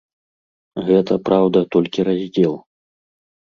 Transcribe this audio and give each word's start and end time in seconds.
Гэта, 0.87 1.19
праўда, 1.29 1.59
толькі 1.77 2.07
раздзел. 2.11 2.59